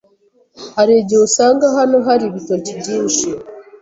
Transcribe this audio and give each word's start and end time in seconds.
Hari 0.75 0.93
igihe 1.01 1.21
usanga 1.27 1.65
hano 1.77 1.97
hari 2.07 2.23
ibitoki 2.29 2.71
byinshi, 2.79 3.27